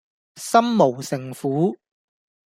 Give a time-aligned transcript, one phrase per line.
[0.37, 1.79] 心無城府￼